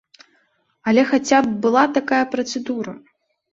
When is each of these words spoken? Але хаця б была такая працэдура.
Але 0.91 1.03
хаця 1.11 1.43
б 1.49 1.53
была 1.67 1.85
такая 2.01 2.25
працэдура. 2.35 2.99